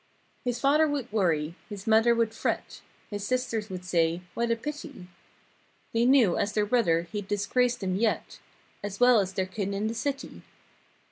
[0.43, 5.07] His father would worry; his mother would fret; His sisters would say—"What a pity!"
[5.93, 8.39] They knew, as their brother, he'd disgrace them yet
[8.83, 10.41] As well as their kin in the city.